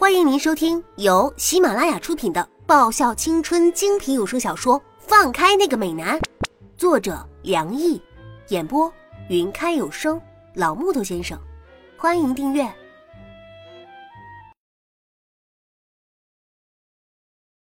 [0.00, 6.18] 欢迎您收听由喜马拉雅出品的爆笑青春精品有声小说《放开那个美男》，
[6.78, 8.00] 作者梁毅，
[8.48, 8.90] 演播
[9.28, 10.18] 云开有声
[10.54, 11.38] 老木头先生。
[11.98, 12.66] 欢迎订阅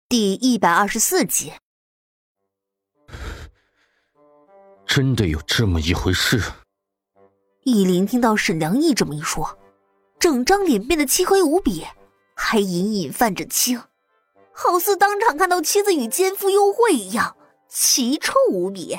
[0.07, 1.51] 第一百二十四集。
[4.85, 6.39] 真的有这么一回事？
[7.63, 9.57] 易林听到沈良义这么一说，
[10.19, 11.83] 整张脸变得漆黑无比。
[12.39, 13.81] 还隐隐泛着青，
[14.53, 17.35] 好似当场看到妻子与奸夫幽会一样，
[17.67, 18.95] 奇臭无比。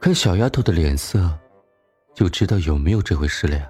[0.00, 1.38] 看小丫头的脸色，
[2.14, 3.68] 就知道有没有这回事了呀。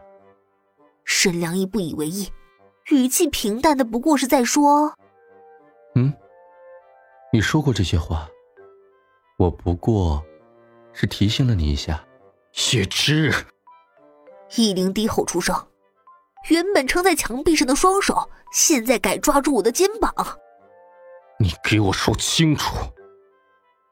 [1.04, 2.30] 沈良义不以为意，
[2.90, 4.94] 语气平淡的不过是在说
[5.96, 6.12] ：“嗯，
[7.32, 8.28] 你说过这些话，
[9.38, 10.22] 我不过
[10.92, 12.04] 是提醒了你一下。”
[12.52, 13.32] 雪芝，
[14.54, 15.56] 易灵低吼出声。
[16.48, 20.12] 原本撑在墙壁上的双手，现在改抓住我的肩膀。
[21.38, 22.74] 你给我说清楚！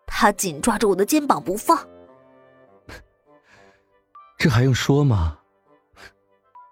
[0.07, 1.87] 他紧抓着我的肩膀不放。
[4.39, 5.39] 这还用说吗？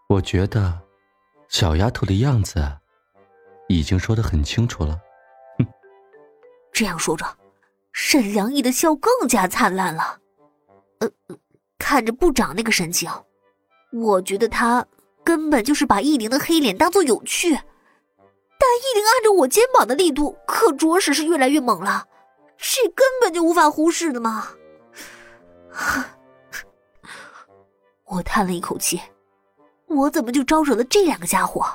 [0.08, 0.80] 我觉得，
[1.48, 2.64] 小丫头的样子，
[3.68, 4.98] 已经说的很清楚了。
[5.58, 5.66] 哼！
[6.72, 7.26] 这样说着，
[7.92, 10.18] 沈良义的笑更加灿烂了。
[11.00, 11.10] 呃，
[11.78, 13.10] 看着部长那个神情，
[13.92, 14.84] 我觉得他。
[15.26, 22.06] 根本就是把易灵的黑脸当做有趣，但易灵按着我肩膀的力度可着实是越来越猛了，
[22.56, 24.50] 这根本就无法忽视的嘛！
[28.06, 29.00] 我叹了一口气，
[29.88, 31.66] 我怎么就招惹了这两个家伙？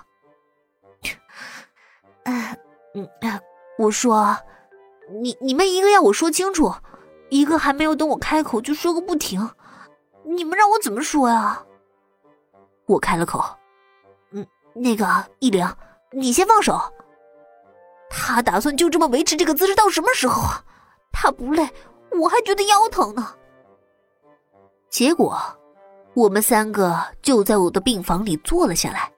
[2.24, 2.58] 哎，
[2.96, 3.06] 嗯，
[3.78, 4.38] 我说，
[5.22, 6.74] 你你们一个要我说清楚，
[7.30, 9.50] 一个还没有等我开口就说个不停，
[10.24, 11.66] 你们让我怎么说呀？
[12.92, 13.42] 我开了口，
[14.32, 15.06] 嗯，那个
[15.40, 15.66] 易灵，
[16.12, 16.78] 你先放手。
[18.10, 20.62] 他打算就这么维持这个姿势到什么时候啊？
[21.14, 21.70] 他不累，
[22.20, 23.34] 我还觉得腰疼呢。
[24.90, 25.40] 结果，
[26.14, 29.10] 我们三个就在我的病房里坐了下来，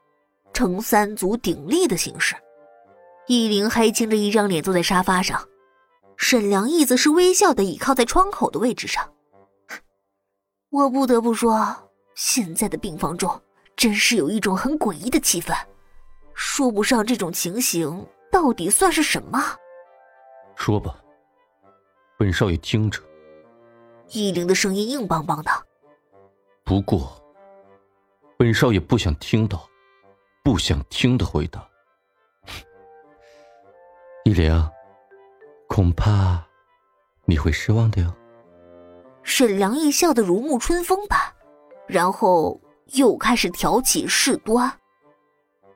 [0.54, 2.36] 呈三足鼎立的形式。
[3.26, 5.44] 易灵黑青着一张脸坐在沙发上，
[6.16, 9.12] 沈良义则是微笑的倚靠在窗口的位置上。
[10.70, 11.76] 我不得不说，
[12.14, 13.42] 现在的病房中。
[13.76, 15.54] 真是有一种很诡异的气氛，
[16.34, 19.40] 说不上这种情形到底算是什么。
[20.56, 20.96] 说吧，
[22.18, 23.02] 本少爷听着。
[24.10, 25.52] 易灵的声音硬邦邦的。
[26.64, 27.20] 不过，
[28.38, 29.68] 本少爷不想听到，
[30.44, 31.68] 不想听的回答。
[34.24, 34.70] 易灵，
[35.68, 36.42] 恐怕
[37.26, 38.14] 你会失望的哟。
[39.24, 41.20] 沈良义笑得如沐春风般，
[41.88, 42.60] 然后。
[42.94, 44.72] 又开始挑起事端。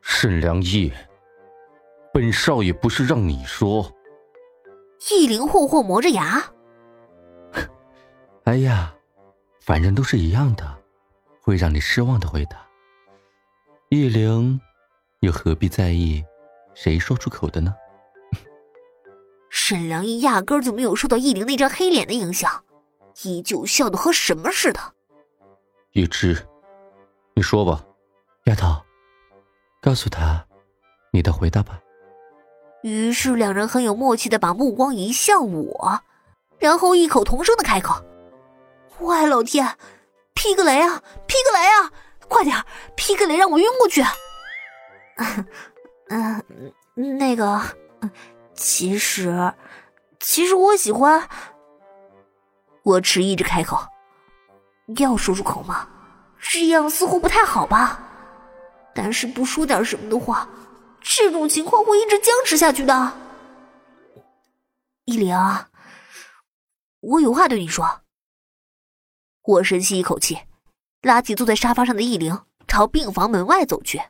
[0.02, 0.92] 沈良义，
[2.14, 3.92] 本少爷不是让你说。
[5.10, 6.44] 易灵霍霍磨着牙。
[8.46, 8.94] 哎呀，
[9.62, 10.78] 反正都是一样的，
[11.42, 12.66] 会让你失望的回答。
[13.90, 14.60] 易灵，
[15.22, 16.24] 又何必在意
[16.74, 17.74] 谁说出口的呢？
[19.50, 22.64] 沈良义压根就没有受到易灵那张黑脸的影响，
[23.24, 24.80] 依旧笑得和什么似的。
[25.92, 26.48] 易之。
[27.38, 27.86] 你说吧，
[28.46, 28.82] 丫头，
[29.80, 30.44] 告诉他
[31.12, 31.80] 你的回答吧。
[32.82, 36.02] 于是两人很有默契的把目光移向我，
[36.58, 38.04] 然后异口同声的开口
[39.02, 39.78] ：“喂，老天，
[40.34, 41.92] 劈个雷啊，劈个雷啊，
[42.28, 42.58] 快点
[42.96, 44.04] 劈个雷，让我晕过去。
[46.10, 46.44] ”嗯，
[47.20, 47.62] 那个，
[48.56, 49.54] 其实，
[50.20, 51.30] 其实我喜欢。
[52.82, 53.78] 我迟疑着开口
[54.98, 55.88] ：“要说出口吗？”
[56.40, 58.04] 这样似乎不太好吧？
[58.94, 60.50] 但是不说点什么的话，
[61.02, 63.14] 这种情况会一直僵持下去的。
[65.06, 65.38] 依灵，
[67.00, 68.02] 我有话对你说。
[69.44, 70.40] 我深吸一口气，
[71.02, 74.02] 拉起坐在沙发上的易灵，朝病房门外走去。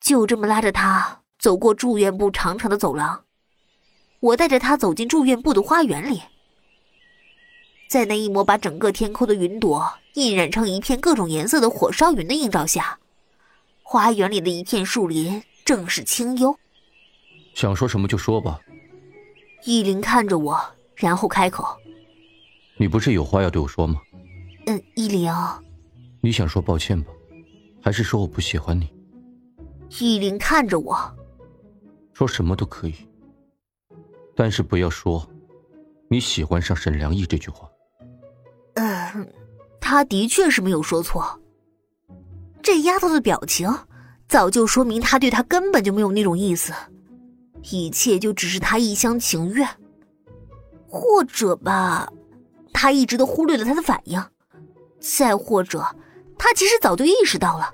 [0.00, 3.24] 就这么拉着他走过住院部长长的走廊，
[4.20, 6.22] 我带着他走进住院部的花园里。
[7.88, 12.98] 在那一抹把整个天空的云朵印染成一片各种颜色的火烧云的映照下，
[13.82, 16.56] 花园里的一片树林正是清幽。
[17.54, 18.58] 想说什么就说吧。
[19.64, 20.60] 依灵看着我，
[20.94, 21.64] 然后开口
[22.76, 24.00] ：“你不是有话要对我说吗
[24.66, 25.32] ？”“嗯，依灵，
[26.20, 27.10] 你想说抱歉吧，
[27.80, 28.88] 还是说我不喜欢你？”
[30.00, 30.98] 依灵看着我，
[32.12, 32.94] 说什么都可以，
[34.34, 35.24] 但是不要说
[36.08, 37.68] 你喜欢上沈良义这句话。
[39.86, 41.38] 他的确是没有说错。
[42.62, 43.70] 这丫头的表情，
[44.26, 46.72] 早就说明他对她根本就没有那种意思，
[47.70, 49.68] 一切就只是他一厢情愿，
[50.88, 52.10] 或者吧，
[52.72, 54.24] 他一直都忽略了他的反应，
[54.98, 55.84] 再或者，
[56.38, 57.70] 他其实早就意识到了，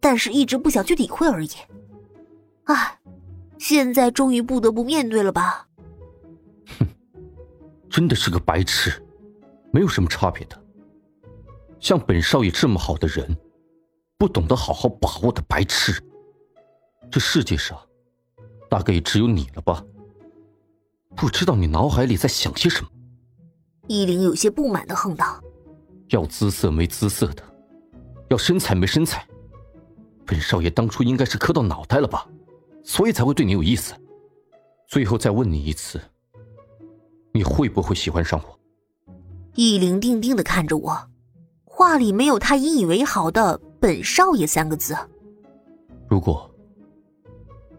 [0.00, 1.50] 但是一直不想去理会而已。
[2.64, 2.98] 唉，
[3.58, 5.68] 现在终于不得不面对了吧？
[6.80, 6.86] 哼，
[7.88, 8.90] 真的是个白痴，
[9.70, 10.63] 没有什么差别的。
[11.80, 13.36] 像本少爷这么好的人。
[14.16, 15.92] 不懂得好好把握的白痴，
[17.10, 17.76] 这世界上
[18.70, 19.84] 大概也只有你了吧？
[21.16, 22.88] 不知道你脑海里在想些什么？
[23.88, 25.42] 依灵有些不满的哼道
[26.10, 27.42] ：“要姿色没姿色的，
[28.30, 29.26] 要身材没身材，
[30.24, 32.26] 本少爷当初应该是磕到脑袋了吧，
[32.84, 33.94] 所以才会对你有意思。
[34.86, 36.00] 最后再问你一次，
[37.32, 38.58] 你会不会喜欢上我？”
[39.56, 41.10] 依灵定定的看着我，
[41.76, 43.60] 话里没有他引以为豪的。
[43.80, 44.96] 本少爷三个字，
[46.08, 46.50] 如果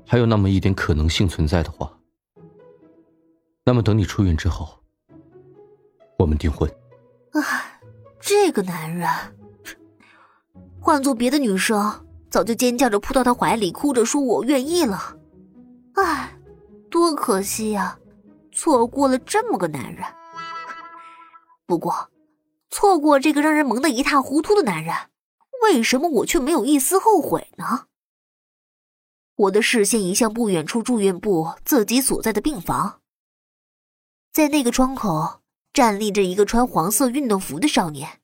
[0.06, 1.92] 还有那么一点可能性存在的话，
[3.63, 4.68] 那么等你出院之后，
[6.19, 6.69] 我们订婚。
[7.31, 7.42] 啊，
[8.19, 9.09] 这个男人，
[10.80, 15.18] 换做别的女生，早就尖叫着扑到他怀里，哭着说我愿意了。
[15.95, 16.38] 唉，
[16.91, 17.98] 多可惜呀，
[18.51, 20.03] 错过了这么个男人。
[21.65, 21.95] 不过，
[22.75, 24.94] 错过这个让人萌得一塌糊涂的男人。
[25.62, 27.86] 为什么我却没有一丝后悔呢？
[29.38, 33.00] 我的视线移向不远处住院部自己所在的病房，
[34.33, 35.39] 在那个窗口
[35.72, 38.19] 站立着一个穿黄色运动服的少年，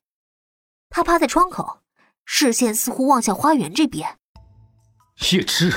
[0.89, 1.79] 他趴在窗口，
[2.25, 4.19] 视线似乎望向花园这边。
[5.31, 5.73] 叶芝，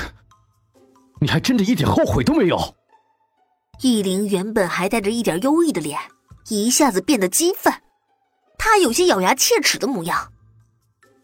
[1.21, 2.75] 你还真的一点后悔都没有？
[3.79, 5.97] 易灵原本还带着一点忧郁的脸，
[6.49, 7.73] 一下子变得激愤，
[8.57, 10.31] 他有些咬牙切齿的模样。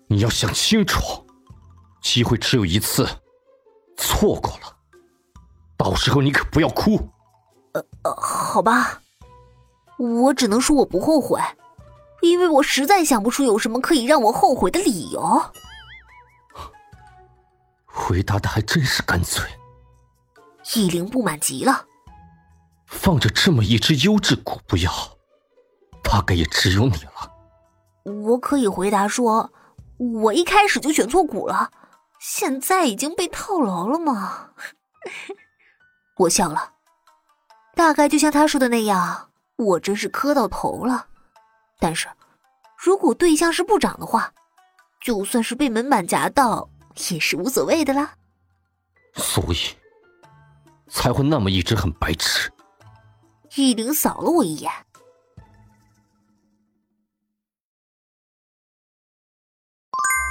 [0.07, 1.25] 你要想清楚，
[2.01, 3.07] 机会只有一次，
[3.97, 4.75] 错过了，
[5.77, 7.09] 到时候你可不要哭。
[7.73, 9.01] 呃呃，好吧，
[9.97, 11.39] 我只能说我不后悔，
[12.21, 15.41] 因为我实在想不出有什么可以让我后悔的理由。
[17.85, 19.49] 回答的还真是干脆。
[20.75, 21.85] 易灵不满极了，
[22.85, 24.91] 放着这么一只优质股不要，
[26.03, 27.31] 大概也只有你了。
[28.03, 29.51] 我可以回答说。
[30.23, 31.69] 我一开始就选错股了，
[32.19, 34.49] 现在已经被套牢了吗？
[36.17, 36.71] 我笑了，
[37.75, 41.05] 大概就像他说的那样，我真是磕到头了。
[41.79, 42.07] 但是，
[42.75, 44.33] 如果对象是部长的话，
[44.99, 46.67] 就算是被门板夹到
[47.11, 48.15] 也是无所谓的啦。
[49.13, 49.57] 所以，
[50.89, 52.51] 才会那么一直很白痴。
[53.55, 54.71] 玉玲扫了我一眼。